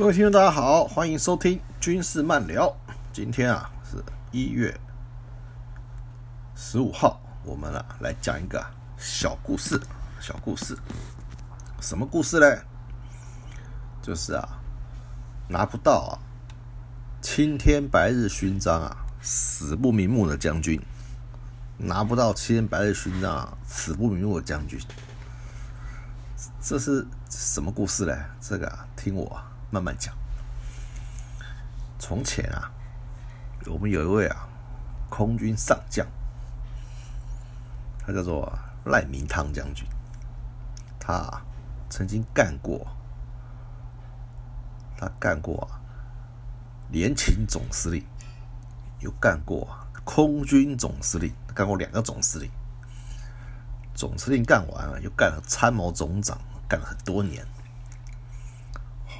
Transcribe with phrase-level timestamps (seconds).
[0.00, 2.74] 各位听众，大家好，欢迎收听军事漫聊。
[3.12, 4.74] 今天啊是一月
[6.56, 8.64] 十五号，我们啊来讲一个
[8.96, 9.78] 小故事。
[10.18, 10.74] 小故事，
[11.82, 12.62] 什么故事嘞？
[14.00, 14.48] 就是啊，
[15.46, 16.16] 拿不到啊
[17.20, 20.80] 青天白日勋章啊，死不瞑目的将军，
[21.76, 24.80] 拿不到青天白日勋章啊，死不瞑目的将军，
[26.58, 28.18] 这是什么故事嘞？
[28.40, 29.38] 这个啊，听我。
[29.70, 30.14] 慢慢讲。
[31.98, 32.72] 从前啊，
[33.66, 34.48] 我们有一位啊
[35.08, 36.06] 空军上将，
[38.00, 38.52] 他叫做
[38.84, 39.86] 赖明汤将军。
[40.98, 41.42] 他
[41.88, 42.86] 曾经干过，
[44.96, 45.80] 他干过啊
[46.90, 48.04] 联勤总司令，
[49.00, 49.68] 又干过
[50.04, 52.50] 空军总司令，干过两个总司令。
[53.94, 57.46] 总司令干完了，又干了参谋总长，干了很多年。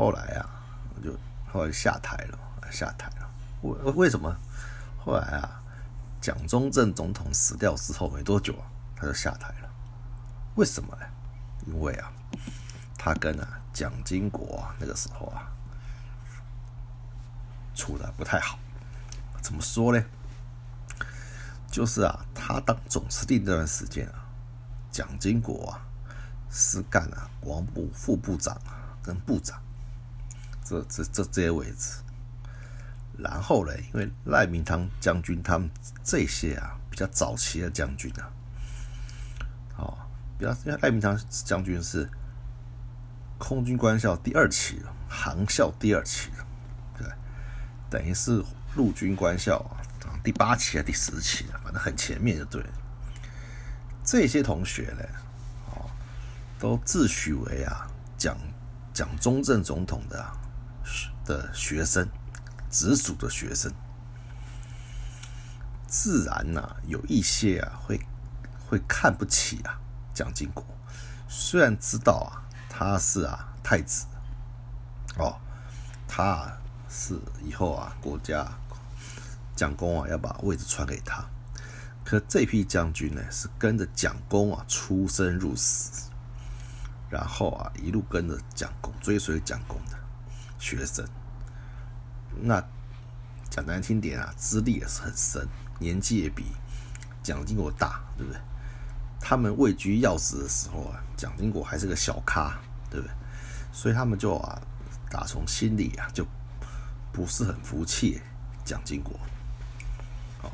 [0.01, 0.49] 后来啊，
[0.97, 1.15] 我就
[1.53, 2.39] 后来下台了，
[2.73, 3.31] 下台了。
[3.61, 4.35] 为为什么？
[4.99, 5.61] 后来啊，
[6.23, 8.65] 蒋中正总统死掉之后没多久啊，
[8.97, 9.69] 他就下台了。
[10.55, 11.03] 为什么呢？
[11.67, 12.11] 因为啊，
[12.97, 15.53] 他跟啊蒋经国啊那个时候啊
[17.75, 18.59] 处的不太好。
[19.43, 20.03] 怎么说呢？
[21.71, 24.25] 就是啊，他当总司令这段时间啊，
[24.91, 25.85] 蒋经国啊
[26.51, 29.61] 是干啊国防部副部长啊跟部长。
[30.71, 32.01] 这这这这些位置，
[33.19, 35.69] 然后呢，因为赖明汤将军他们
[36.05, 38.31] 这些啊比较早期的将军啊，
[39.79, 39.99] 哦，
[40.39, 42.09] 比较因为赖明汤将军是
[43.37, 46.47] 空军官校第二期的，航校第二期的，
[46.99, 47.09] 对，
[47.91, 48.41] 等于是
[48.77, 49.57] 陆军官校
[50.05, 52.71] 啊第八期还是第十期的，反正很前面就对了。
[54.05, 55.05] 这些同学呢，
[55.73, 55.91] 哦，
[56.61, 58.39] 都自诩为啊蒋
[58.95, 60.25] 蒋中正总统的。
[61.25, 62.09] 的学生，
[62.71, 63.73] 直属的学生，
[65.87, 68.01] 自然呐，有一些啊，会
[68.69, 69.79] 会看不起啊，
[70.15, 70.65] 蒋经国。
[71.29, 74.07] 虽然知道啊，他是啊太子，
[75.17, 75.39] 哦，
[76.09, 76.53] 他
[76.89, 78.47] 是以后啊国家
[79.55, 81.25] 蒋公啊要把位置传给他，
[82.05, 86.11] 可这批将军呢，是跟着蒋公啊出生入死，
[87.09, 90.00] 然后啊一路跟着蒋公追随蒋公的。
[90.61, 91.05] 学生。
[92.41, 92.63] 那
[93.51, 95.45] 讲难听点啊，资历也是很深，
[95.81, 96.45] 年纪也比
[97.25, 98.41] 蒋经国大，对不对？
[99.19, 102.57] 他们位居要职的时候啊，蒋经国还是个小咖，
[102.89, 103.13] 对不对？
[103.73, 104.63] 所以他们就啊，
[105.11, 106.25] 打从心里啊，就
[107.13, 108.21] 不是很服气
[108.65, 109.13] 蒋经国。
[110.43, 110.51] 哦，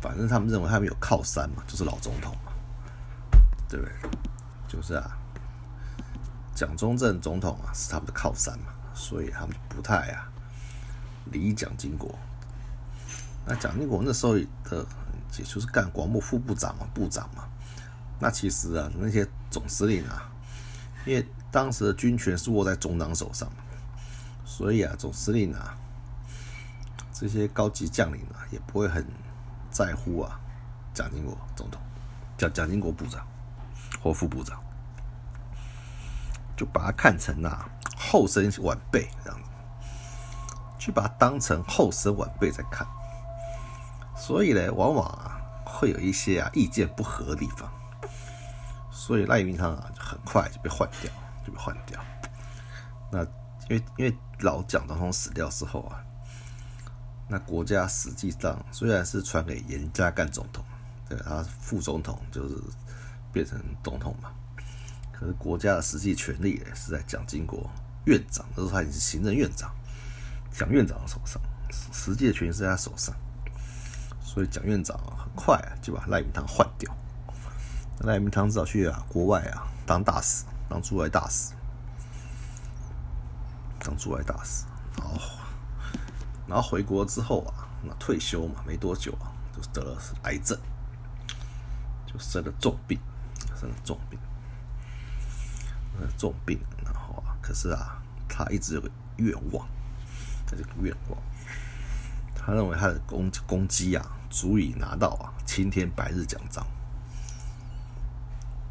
[0.00, 2.52] 反正他们认为他们有靠山嘛，就是老总统嘛，
[3.68, 3.94] 对不对？
[4.66, 5.16] 就是啊，
[6.54, 10.28] 蒋中正总统啊，是他们的靠山嘛，所以他们不太啊。
[11.32, 12.18] 理蒋经国，
[13.46, 14.84] 那蒋经国那时候的，
[15.38, 17.44] 也就是干广播副部长嘛，部长嘛。
[18.18, 20.28] 那其实啊，那些总司令啊，
[21.04, 23.48] 因为当时的军权是握在中党手上，
[24.44, 25.76] 所以啊，总司令啊，
[27.12, 29.06] 这些高级将领啊，也不会很
[29.70, 30.40] 在乎啊，
[30.92, 31.80] 蒋经国总统，
[32.36, 33.24] 叫蒋经国部长
[34.02, 34.60] 或副部长，
[36.56, 37.68] 就把他看成啊
[38.10, 39.46] 后生晚辈这样子。
[40.78, 42.88] 去把它当成后生晚辈在看，
[44.16, 47.70] 所以呢，往往啊会有一些啊意见不合的地方，
[48.90, 51.12] 所以赖明汤啊很快就被换掉，
[51.46, 52.02] 就被换掉。
[53.12, 53.22] 那
[53.68, 56.02] 因为因为老蒋总统死掉之后啊，
[57.28, 60.64] 那国家实际上虽然是传给严家淦总统，
[61.10, 62.56] 对，他副总统就是
[63.34, 64.30] 变成总统嘛，
[65.12, 67.70] 可是国家的实际权力是在蒋经国
[68.04, 69.70] 院长，那时候他已经是行政院长。
[70.52, 71.40] 蒋院长的手上，
[71.92, 73.14] 实际的权是在他手上，
[74.22, 76.94] 所以蒋院长很快啊就把赖明堂换掉。
[78.00, 81.52] 赖明堂只好去啊国外啊当大使，当驻外大使，
[83.78, 84.64] 当驻外大使。
[84.98, 85.20] 然后，
[86.48, 90.58] 然后回国之后啊，那退休嘛，没多久啊，就得了癌症，
[92.06, 92.98] 就生了重病，
[93.58, 94.18] 生了重病，
[96.18, 96.58] 重病。
[96.84, 96.99] 然后啊，
[97.50, 99.66] 可是啊，他一直有个愿望。
[100.46, 101.20] 他这个愿望，
[102.32, 106.64] 他认为他的攻攻击啊，足以拿到啊青天白日奖章，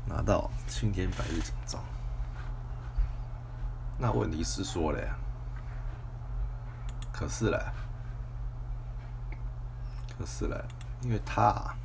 [0.06, 1.84] 拿到青天白日奖章。
[3.98, 5.10] 那问题是说嘞，
[7.12, 7.60] 可是嘞，
[10.18, 10.56] 可是嘞，
[11.02, 11.76] 因为他啊，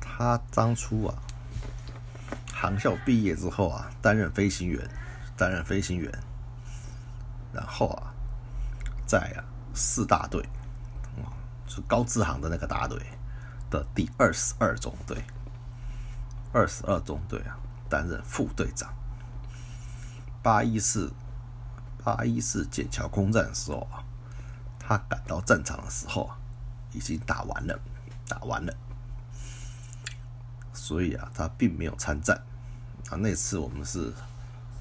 [0.00, 1.14] 他当初啊，
[2.52, 4.88] 航校毕业之后啊，担任飞行员，
[5.38, 6.12] 担任飞行员。
[7.50, 8.12] 然后啊，
[9.06, 9.40] 在啊
[9.72, 10.42] 四大队，
[11.16, 11.32] 啊，
[11.66, 13.00] 是高志航的那个大队
[13.70, 15.24] 的第二十二中队，
[16.52, 17.56] 二十二中队啊，
[17.88, 18.92] 担任副队长。
[20.42, 21.12] 八一四
[22.04, 24.04] 八一四笕桥空战的时候啊，
[24.78, 26.36] 他赶到战场的时候啊，
[26.92, 27.80] 已经打完了，
[28.28, 28.74] 打完了，
[30.72, 32.36] 所以啊，他并没有参战。
[33.10, 34.12] 啊，那次我们是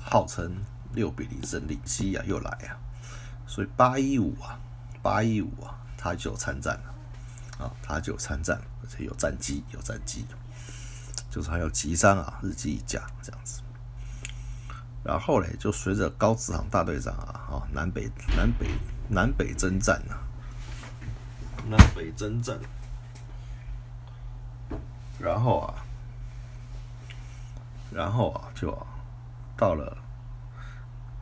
[0.10, 0.64] 号称
[0.94, 2.80] 六比零胜利，西亚又来啊，
[3.46, 4.58] 所以八一五啊，
[5.02, 10.26] 八一五啊，他就参战了，啊，他就参战，而且有战机，有战机，
[11.30, 13.62] 就是还有吉山啊，日机一架这样子。
[15.04, 18.68] 然后嘞，就随着高志航大队长啊，啊，南北南北
[19.10, 20.24] 南北征战啊，
[21.70, 22.58] 南北征战，
[25.20, 25.84] 然后啊。
[27.90, 28.70] 然后啊，就
[29.58, 29.98] 到了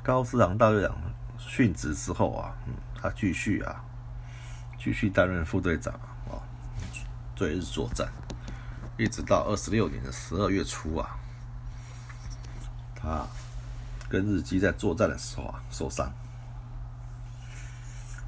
[0.03, 0.93] 高志航大队长
[1.39, 3.81] 殉职之后啊，嗯，他继续啊，
[4.77, 5.93] 继续担任副队长
[6.29, 6.43] 啊，
[7.33, 8.11] 追日作战，
[8.97, 11.17] 一直到二十六年的十二月初啊，
[12.93, 13.25] 他
[14.09, 16.11] 跟日机在作战的时候啊受伤，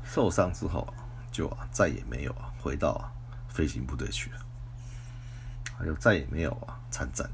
[0.06, 0.88] 受伤之后
[1.32, 3.12] 就啊再也没有啊回到
[3.50, 4.40] 飞行部队去了，
[5.78, 7.30] 他就再也没有啊参战。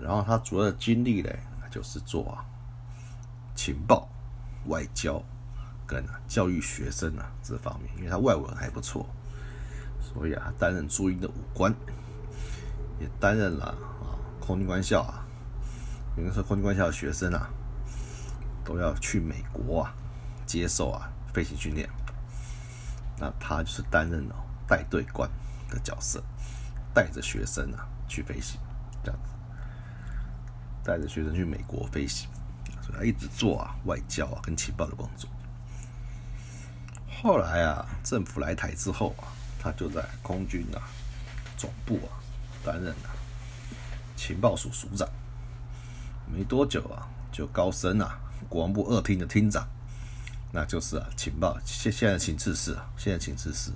[0.00, 1.30] 然后他主要的经历呢，
[1.70, 2.44] 就是做啊
[3.54, 4.08] 情报、
[4.66, 5.22] 外交
[5.86, 9.06] 跟教育学生啊这方面，因为他外文还不错，
[10.00, 11.74] 所以啊担任驻英的武官，
[13.00, 15.26] 也担任了啊空军官校啊，
[16.16, 17.50] 有的时候空军官校的学生啊
[18.64, 19.94] 都要去美国啊
[20.46, 21.88] 接受啊飞行训练，
[23.18, 24.36] 那他就是担任了
[24.66, 25.28] 带队官
[25.68, 26.22] 的角色，
[26.94, 28.60] 带着学生啊去飞行
[29.02, 29.30] 这样子。
[30.88, 32.30] 带着学生去美国飞行，
[32.80, 35.28] 所以他一直做啊外交啊跟情报的工作。
[37.20, 39.28] 后来啊，政府来台之后啊，
[39.60, 40.80] 他就在空军啊
[41.58, 42.16] 总部啊
[42.64, 43.12] 担任啊
[44.16, 45.06] 情报署署长。
[46.26, 48.18] 没多久啊，就高升啊
[48.48, 49.68] 国防部二厅的厅长，
[50.50, 53.70] 那就是啊情报现现在情治室啊，现在情治室。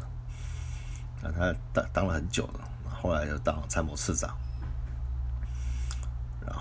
[1.21, 4.35] 那他当当了很久了，后来又当参谋次长。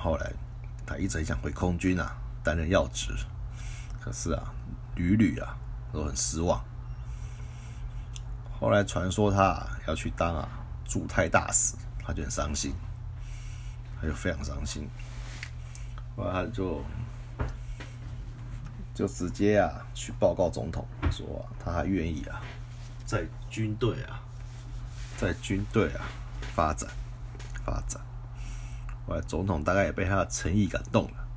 [0.04, 0.34] 后来，
[0.84, 3.14] 他一直想回空军啊，担任要职，
[4.00, 4.52] 可是啊，
[4.96, 5.56] 屡屡啊
[5.94, 6.60] 都很失望。
[8.60, 10.50] 后来传说他啊要去当啊
[10.84, 12.74] 驻泰大使，他就很伤心，
[14.02, 14.90] 他就非常伤心。
[16.16, 16.84] 后来他就
[18.96, 22.42] 就直接啊去报告总统，说他还愿意啊
[23.06, 24.20] 在军队啊
[25.18, 26.06] 在军队啊
[26.56, 26.90] 发展
[27.64, 28.02] 发展。
[29.08, 31.28] 后来总统大概也被他的诚意感动了，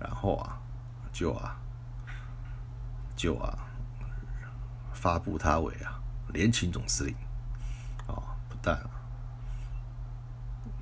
[0.00, 0.58] 然后啊，
[1.12, 1.56] 就啊，
[3.14, 3.66] 就啊，
[4.92, 6.00] 发布他为啊
[6.32, 7.14] 联勤总司令，
[8.06, 8.80] 啊，不但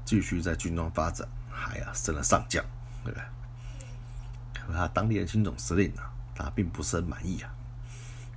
[0.05, 2.65] 继续在军中发展，还啊升了上将，
[3.05, 3.25] 对不对？
[4.63, 7.53] 可他当联勤总司令啊，他并不是很满意啊，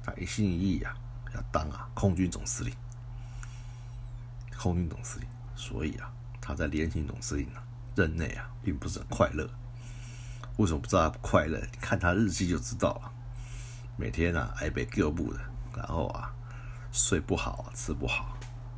[0.03, 0.97] 他一心一意啊
[1.35, 2.73] 要当啊空军总司令，
[4.57, 6.11] 空军总司令，所以啊。
[6.45, 7.63] 他在联勤总司令啊
[7.95, 9.49] 任内啊，并不是很快乐。
[10.57, 11.59] 为什么不知道他不快乐？
[11.59, 13.11] 你看他日记就知道了。
[13.97, 15.39] 每天啊挨被割布的，
[15.75, 16.31] 然后啊
[16.91, 18.37] 睡不好，吃不好，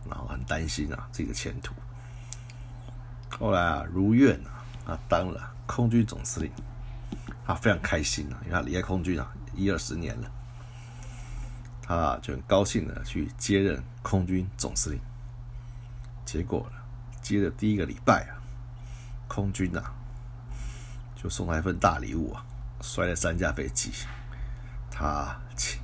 [0.10, 1.74] 然后很担心啊自己的前途。
[3.38, 6.50] 后来啊如愿啊，他当了空军总司令，
[7.46, 10.32] 他非常开心啊，因为他离开空军啊一二十年了，
[11.82, 15.02] 他就很高兴的去接任空军总司令。
[16.26, 16.77] 结果呢？
[17.28, 18.40] 接的第一个礼拜啊，
[19.28, 19.84] 空军呐
[21.16, 22.46] 就送他一份大礼物啊，
[22.82, 23.92] 摔了三架飞机，
[24.90, 25.80] 他气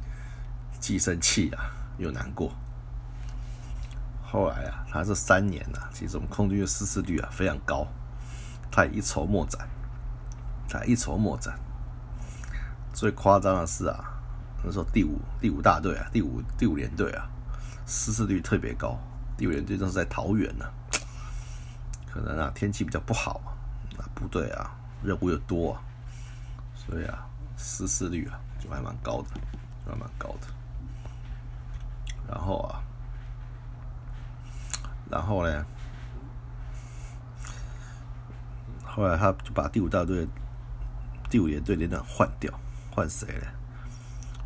[0.79, 2.51] 既生气啊又难过。
[4.23, 7.87] 后来啊，他这三年呐，其实我们空军的失事率啊非常高，
[8.71, 9.67] 他也一筹莫展，
[10.69, 11.59] 他一筹莫展。
[12.93, 14.03] 最夸张的是啊，
[14.63, 17.27] 那时候第五第五大队啊，第五第五连队啊，
[17.85, 18.97] 失事率特别高，
[19.37, 20.65] 第五连队正是在桃园呢。
[22.13, 23.41] 可能啊天气比较不好
[23.97, 24.69] 啊，部队啊
[25.01, 25.75] 任务又多，
[26.75, 27.27] 所以啊
[27.57, 29.29] 失事率啊就还蛮高的，
[29.89, 30.47] 还蛮高的。
[32.27, 32.83] 然后啊，
[35.09, 35.65] 然后呢，
[38.85, 40.27] 后来他就把第五大队
[41.31, 42.53] 第五连队连长换掉，
[42.91, 43.47] 换谁呢？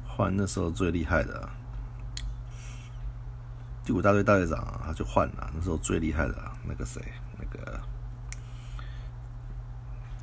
[0.08, 1.50] 换那时候最厉害的
[3.88, 6.36] 第五大队大队长，他就换了那时候最厉害的
[6.68, 7.02] 那个谁。
[7.40, 7.80] 那个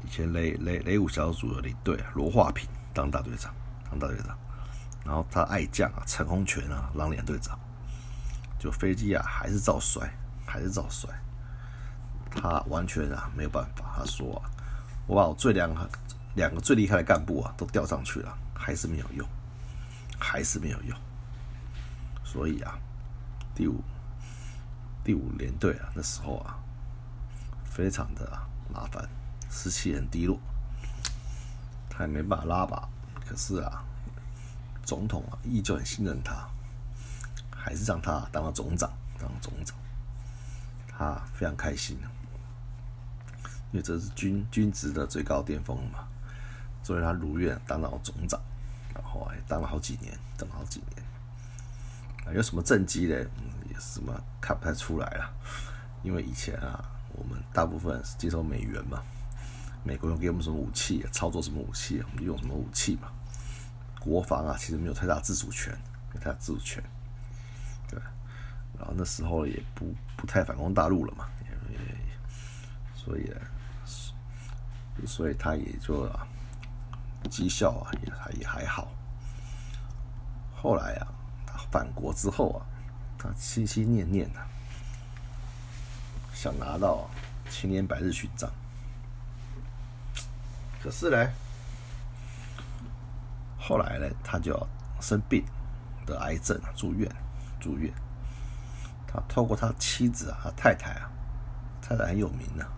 [0.04, 3.54] 以前雷雷雷五小组的领队罗化平当大队长，
[3.88, 4.38] 当大队长。
[5.02, 7.58] 然后他爱将啊，陈洪权啊，当连队长。
[8.58, 10.12] 就飞机啊，还是照摔，
[10.44, 11.08] 还是照摔。
[12.30, 13.94] 他完全啊没有办法。
[13.96, 14.50] 他说啊，
[15.06, 15.88] 我把我最两个
[16.34, 19.26] 两个最厉害的干部啊都调上去了，还是没有用，
[20.18, 20.98] 还是没有用。
[22.22, 22.78] 所以啊，
[23.54, 23.80] 第五
[25.04, 26.58] 第五连队啊，那时候啊，
[27.64, 29.08] 非常的麻烦，
[29.50, 30.38] 士气很低落。
[31.88, 32.88] 他也没办法拉拔，
[33.24, 33.84] 可是啊，
[34.84, 36.48] 总统啊依旧很信任他。
[37.50, 39.74] 还是让他当了总长，当总长，
[40.86, 41.96] 他非常开心
[43.72, 46.06] 因为这是军军职的最高巅峰嘛，
[46.82, 48.38] 所以他如愿当了总长，
[48.92, 51.02] 然后还当了好几年，当了好几年。
[52.32, 53.16] 有什么政绩呢？
[53.68, 55.30] 也是什么看不太出来了，
[56.02, 59.02] 因为以前啊，我们大部分是接受美元嘛，
[59.82, 63.08] 美国用给我们什么武器，操作什么武器，我们就用什么武器嘛。
[63.98, 65.76] 国防啊，其实没有太大自主权，
[66.12, 66.82] 没太大自主权。
[67.88, 67.98] 对，
[68.78, 71.26] 然后那时候也不不太反攻大陆了嘛，
[72.94, 73.32] 所以，
[75.06, 76.08] 所以他也就
[77.30, 78.92] 绩效啊也还也还好。
[80.54, 81.13] 后来啊，
[81.74, 82.62] 返国之后啊，
[83.18, 84.38] 他心心念念的
[86.32, 87.10] 想拿到
[87.50, 88.48] 青年百日勋章，
[90.80, 91.28] 可是呢，
[93.58, 94.68] 后来呢，他就要
[95.00, 95.44] 生病
[96.06, 97.12] 得癌症住院。
[97.58, 97.92] 住院，
[99.08, 101.10] 他透过他妻子啊，他太太啊，
[101.82, 102.70] 太太很有名啊，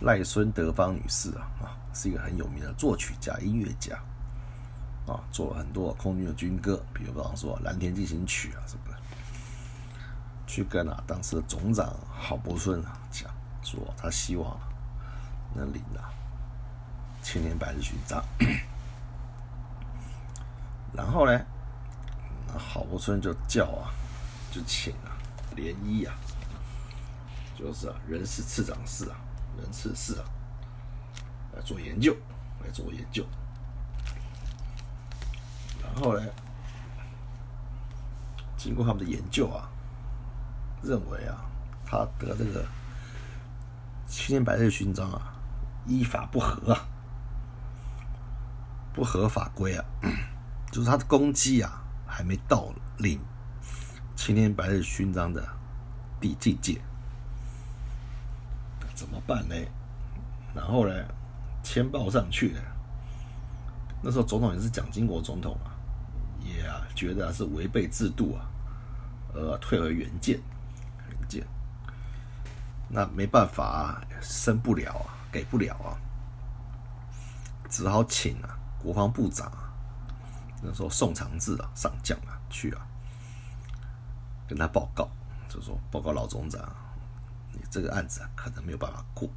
[0.00, 3.96] 赖孙德芳女士啊，啊，是一个很有名的作曲家、音乐家，
[5.08, 8.98] 啊，做了很多空军的军歌，比如比方说《蓝天进行曲》啊什么的，
[10.46, 13.30] 去跟啊当时的总长郝柏村啊讲，
[13.62, 14.58] 说他希望
[15.54, 16.12] 能领啊
[17.22, 18.22] 青年百日勋章，
[20.92, 21.40] 然后呢？
[22.58, 23.92] 郝柏村就叫啊，
[24.50, 25.12] 就请啊，
[25.54, 26.14] 连一啊，
[27.54, 29.16] 就是啊，人事次长室啊，
[29.58, 30.24] 人事室啊，
[31.54, 32.16] 来做研究，
[32.64, 33.22] 来做研究。
[35.98, 36.24] 后呢，
[38.56, 39.68] 经过他们的研究啊，
[40.82, 41.44] 认为啊，
[41.84, 42.64] 他得这个
[44.06, 45.34] 青年白日勋章啊，
[45.86, 46.86] 依法不合啊，
[48.94, 49.84] 不合法规啊，
[50.72, 51.84] 就是他的功绩啊。
[52.10, 53.20] 还没到领
[54.16, 55.46] 青年白日勋章的
[56.18, 56.80] 地境界，
[58.94, 59.54] 怎么办呢？
[60.54, 60.94] 然后呢，
[61.62, 62.60] 签报上去的。
[64.02, 65.67] 那时候总统也是蒋经国总统啊，
[66.48, 68.48] 也啊觉得是违背制度啊，
[69.34, 70.40] 而退回原件，
[71.10, 71.46] 原件。
[72.88, 75.98] 那没办法啊，升不了啊，给不了啊，
[77.68, 79.72] 只好请啊国防部长啊。
[80.62, 82.86] 那时候宋长志啊上将啊去啊，
[84.48, 85.08] 跟他报告，
[85.48, 86.60] 就说报告老总长，
[87.52, 89.28] 你这个案子啊可能没有办法过。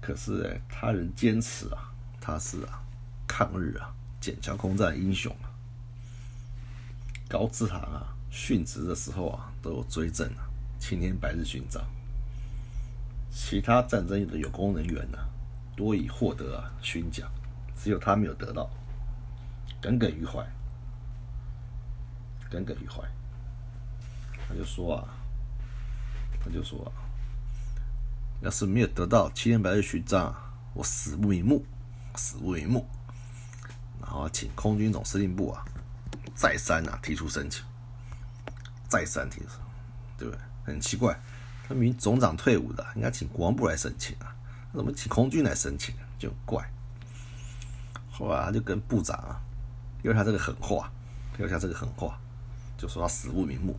[0.00, 1.90] 可是，他人坚持啊，
[2.20, 2.83] 他是啊
[3.26, 5.50] 抗日啊笕桥空战英雄啊。
[7.28, 10.46] 高志航啊殉职的时候啊都有追赠啊
[10.78, 11.82] 青天白日勋章，
[13.30, 15.18] 其他战争的有功人员呢
[15.76, 17.30] 多已获得啊勋奖。
[17.76, 18.70] 只有他没有得到，
[19.82, 20.46] 耿耿于怀，
[22.48, 23.02] 耿耿于怀。
[24.48, 25.08] 他就说啊，
[26.42, 26.92] 他就说啊，
[28.42, 30.34] 要是没有得到七天白日勋章，
[30.72, 31.64] 我死不瞑目，
[32.14, 32.86] 死不瞑目。
[34.04, 35.64] 然后请空军总司令部啊，
[36.34, 37.64] 再三啊提出申请，
[38.88, 39.60] 再三提出，
[40.18, 40.40] 对不对？
[40.64, 41.18] 很奇怪，
[41.66, 44.36] 他明总长退伍的，应该请国防部来申请啊，
[44.72, 45.94] 怎么请空军来申请？
[46.18, 46.64] 就怪。
[48.10, 49.40] 后来他就跟部长啊，
[50.02, 50.90] 因为他这个狠话，
[51.36, 52.18] 留下这个狠话，
[52.78, 53.76] 就说他死不瞑目。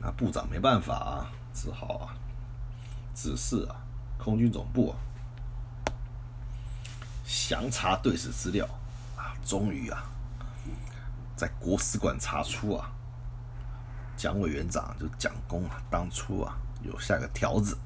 [0.00, 2.14] 那部长没办法啊，只好啊，
[3.14, 3.76] 指示啊，
[4.18, 4.96] 空军总部啊，
[7.32, 8.68] 详查对史资料
[9.16, 10.04] 啊，终于啊，
[11.34, 12.92] 在国史馆查出啊，
[14.18, 17.78] 蒋委员长就蒋公啊，当初啊，有下个条子，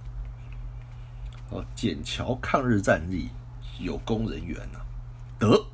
[1.50, 3.30] 哦，笕桥抗日战役。
[3.78, 4.80] 有功人员呢，
[5.38, 5.66] 得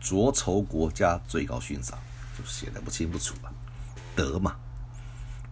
[0.00, 1.96] 着筹国家最高勋章，
[2.36, 3.52] 就写的不清不楚了。
[4.16, 4.56] 得嘛，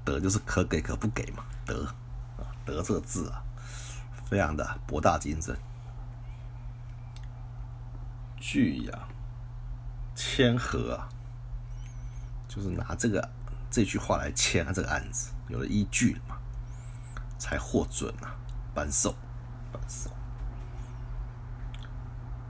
[0.07, 1.45] 得就是可给可不给嘛。
[1.67, 1.85] 得
[2.39, 3.45] 啊，得这个字啊，
[4.25, 5.55] 非常的博大精深。
[8.39, 9.09] 据呀，
[10.15, 11.09] 签合啊，
[12.47, 13.31] 就是拿这个
[13.71, 16.37] 这句话来签这个案子，有了依据了嘛，
[17.39, 18.37] 才获准啊，
[18.75, 19.15] 颁授
[19.73, 20.11] 扳手。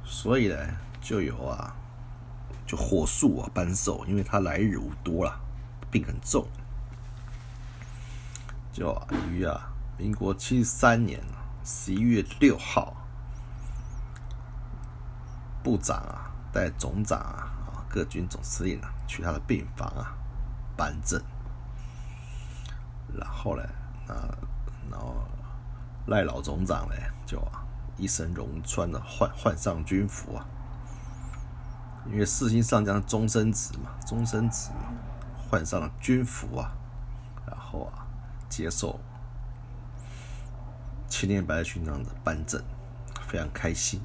[0.04, 0.56] 所以呢，
[1.00, 1.76] 就有啊，
[2.66, 5.40] 就火速啊扳手，因为他来日无多了，
[5.90, 6.46] 病很重。
[8.72, 9.00] 就，
[9.30, 11.22] 于啊，民国七十三年
[11.64, 13.03] 十一月六号，
[15.64, 20.14] 部长啊带总长啊啊各军总司令啊去他的病房啊
[20.76, 21.20] 颁证，
[23.18, 23.62] 然后呢，
[24.06, 24.14] 那
[24.88, 25.16] 然后
[26.06, 26.94] 赖老总长呢
[27.26, 27.66] 就啊
[27.96, 30.46] 一身戎穿的换换上军服啊，
[32.06, 34.92] 因为四星上将终身职嘛，终身职嘛
[35.50, 36.70] 换上了军服啊，
[37.46, 38.06] 然后啊。
[38.46, 39.00] 接受
[41.08, 42.62] 青年白勋章的颁证，
[43.26, 44.00] 非常开心，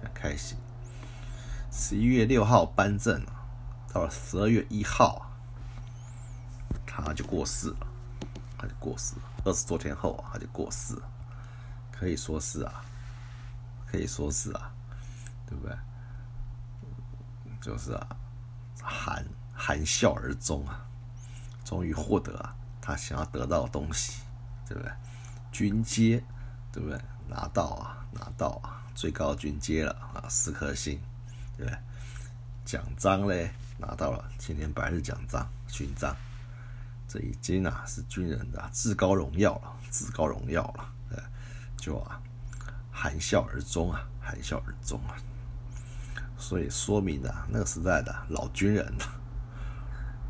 [0.00, 0.56] 很开心。
[1.78, 3.22] 十一月六号颁证
[3.92, 5.30] 到了十二月一号，
[6.86, 7.86] 他就过世了，
[8.56, 9.22] 他就过世了。
[9.44, 11.02] 二十多天后啊，他就过世了，
[11.92, 12.82] 可以说是啊，
[13.86, 14.72] 可以说是啊，
[15.46, 15.76] 对不对？
[17.60, 18.08] 就是啊，
[18.82, 19.22] 含
[19.54, 20.82] 含笑而终啊，
[21.62, 22.56] 终于获得啊。
[22.80, 24.22] 他想要得到的东西，
[24.66, 24.90] 对不对？
[25.52, 26.24] 军阶，
[26.72, 26.98] 对不对？
[27.28, 30.98] 拿到啊，拿到啊，最高军阶了啊，四颗星，
[31.64, 31.78] 对？
[32.64, 36.16] 奖章嘞，拿到了青年白日奖章勋章，
[37.06, 41.18] 这已经啊是军人的至高荣耀了，至高荣耀了，对，
[41.76, 42.20] 就啊
[42.90, 45.14] 含笑而终啊，含笑而终啊，
[46.36, 48.92] 所以说明啊那个时代的老军人，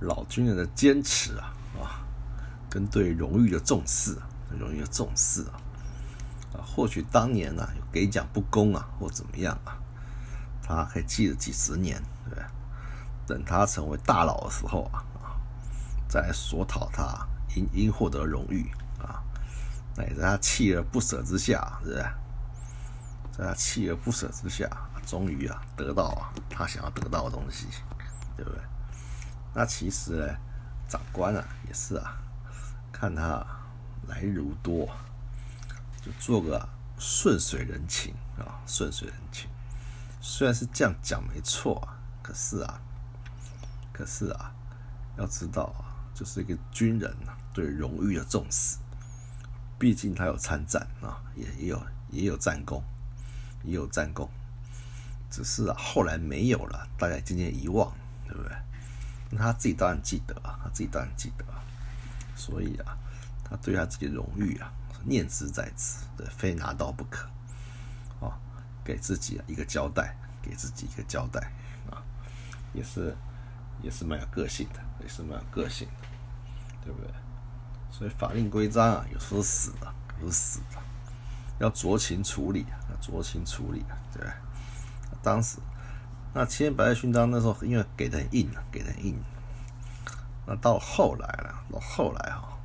[0.00, 2.02] 老军人的坚持啊啊。
[2.68, 5.56] 跟对荣誉的重视啊，荣誉的重视啊，
[6.52, 9.78] 啊，或许当年呢有给奖不公啊，或怎么样啊，
[10.66, 12.44] 他可以记了几十年，对不对？
[13.26, 15.38] 等他成为大佬的时候啊，啊，
[16.08, 19.22] 再索讨他应应获得荣誉啊，
[19.96, 22.02] 那也在他锲而不舍之下，是不是？
[23.38, 24.68] 在他锲而不舍之下，
[25.06, 27.66] 终于啊得到啊他想要得到的东西，
[28.36, 28.60] 对不对？
[29.54, 30.36] 那其实呢，
[30.88, 32.16] 长官啊也是啊。
[32.92, 33.44] 看他
[34.06, 34.88] 来日无多，
[36.00, 36.66] 就做个
[36.98, 39.50] 顺水人情啊，顺水人情。
[40.28, 42.80] 虽然是这样讲没错啊，可是啊，
[43.92, 44.52] 可是啊，
[45.16, 48.76] 要知道啊，就是一个军人啊，对荣誉的重视。
[49.78, 52.82] 毕竟他有参战啊，也也有也有战功，
[53.62, 54.28] 也有战功。
[55.30, 57.94] 只是啊，后来没有了，大家渐渐遗忘，
[58.26, 58.50] 对不对？
[59.30, 61.62] 那他自己当然记得啊，他自己当然记得啊。
[62.34, 62.98] 所以啊，
[63.44, 64.72] 他对他自己的荣誉啊，
[65.04, 67.30] 念之在兹，对，非拿到不可，
[68.86, 71.40] 给自己一个交代，给自己一个交代，
[71.90, 71.98] 啊，
[72.72, 73.16] 也是，
[73.82, 76.06] 也是蛮有个性的，也是蛮有个性的，
[76.84, 77.10] 对不对？
[77.90, 80.80] 所以法令规章啊，有时候死的，有时候死的，
[81.58, 84.32] 要酌情处理啊，要酌情处理啊，对不对？
[85.22, 85.58] 当时
[86.32, 89.20] 那青年白勋章那时候，因为给的硬啊，给的硬。
[90.46, 92.56] 那到后来了，到后来哈，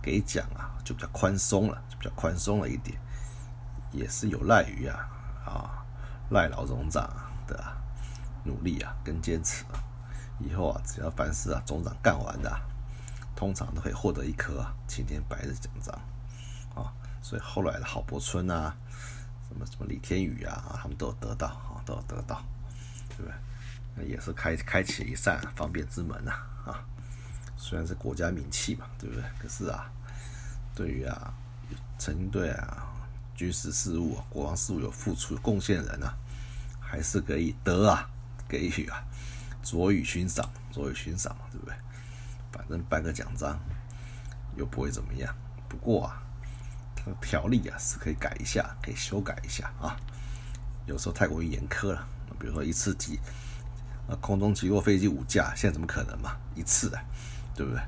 [0.00, 2.98] 给奖啊就比较宽松了，就比较宽松了一点，
[3.92, 5.06] 也是有赖于啊
[5.48, 5.84] 啊
[6.30, 7.08] 赖老总长
[7.46, 7.64] 的
[8.44, 9.80] 努力啊跟坚持啊，
[10.38, 12.60] 以后啊只要凡事啊总长干完的，
[13.34, 15.94] 通常都可以获得一颗青天白日奖章
[16.74, 18.76] 啊，所以后来的郝柏村啊，
[19.48, 22.42] 什么什么李天宇啊，他们都有得到啊，都有得到，
[23.08, 23.32] 对不对？
[23.96, 26.32] 那也是开开启一扇方便之门呐。
[26.64, 26.84] 啊，
[27.56, 29.24] 虽然是国家名气嘛，对不对？
[29.38, 29.90] 可是啊，
[30.74, 31.32] 对于啊，
[31.98, 32.86] 曾经对啊
[33.38, 36.12] 军事事务、国防事务有付出贡献人啊，
[36.80, 38.10] 还是可以得啊，
[38.48, 39.00] 给予啊，
[39.62, 41.74] 卓予欣赏，卓予欣赏嘛，对不对？
[42.50, 43.56] 反正颁个奖章
[44.56, 45.32] 又不会怎么样。
[45.68, 46.20] 不过啊，
[46.96, 49.96] 它的条例啊是可以改一下，可以修改一下啊。
[50.86, 52.04] 有时候太过于严苛了，
[52.40, 53.20] 比如说一次几。
[54.08, 56.34] 啊，空中击落飞机五架，现在怎么可能嘛？
[56.56, 56.98] 一次的，
[57.54, 57.80] 对不对？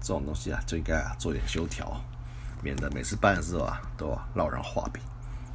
[0.00, 2.04] 这种东西啊，就应该啊做点修条，
[2.62, 5.02] 免得每次办事啊都要人画饼，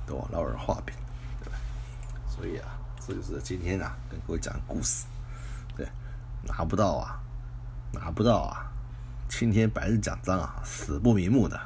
[0.05, 0.95] 都要人画饼，
[1.43, 1.57] 对吧？
[2.27, 5.05] 所以啊，这就是今天啊跟各位讲故事，
[5.75, 5.87] 对，
[6.43, 7.19] 拿不到啊，
[7.93, 8.71] 拿不到啊，
[9.29, 11.59] 青天白日奖章啊，死不瞑目的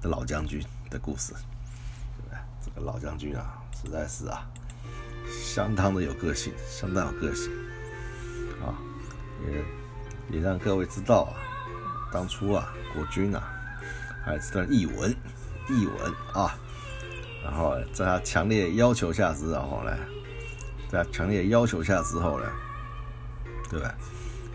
[0.00, 2.38] 的老将军的故事，对不对？
[2.64, 4.46] 这个老将军啊，实在是啊，
[5.44, 7.50] 相当的有个性，相当有个性。
[8.60, 8.76] 啊，
[9.46, 11.32] 也也让各位知道啊，
[12.12, 13.42] 当初啊，国军啊，
[14.24, 15.10] 还有这段译文，
[15.68, 16.58] 译文啊，
[17.42, 19.96] 然后在他强烈要求下之后呢，
[20.90, 22.46] 在他强烈要求下之后呢，
[23.70, 23.94] 对吧？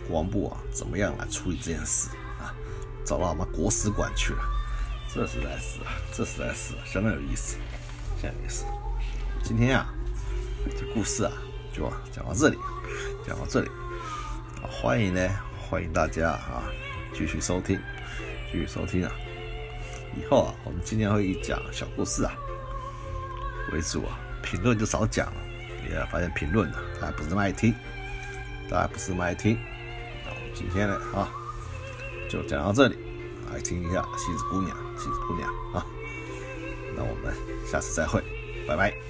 [0.08, 2.54] 国防部啊，怎么样来处理这件事啊？
[3.04, 4.44] 找到我们国史馆去了，
[5.12, 7.58] 这实在是啊，这实在是相当有意思，
[8.22, 8.66] 相当有意思。
[9.44, 9.88] 今天啊，
[10.78, 11.32] 这故事啊，
[11.74, 12.58] 就讲到这里，
[13.28, 13.70] 讲到这里。
[14.70, 15.28] 欢迎呢，
[15.70, 16.64] 欢迎大家啊，
[17.14, 17.80] 继续收听，
[18.52, 19.12] 继续收听啊。
[20.16, 22.34] 以后啊，我们今天会以讲小故事啊
[23.72, 25.42] 为主啊，评论就少讲了。
[25.88, 27.72] 也发现评论呢，大家不是那么爱听，
[28.68, 29.56] 大家不是那么爱听。
[30.26, 31.30] 那我们今天呢啊，
[32.28, 32.98] 就讲到这里，
[33.54, 35.86] 来听一下西子姑娘，西子姑娘啊。
[36.96, 37.32] 那我们
[37.68, 38.24] 下次再会，
[38.68, 39.05] 拜拜。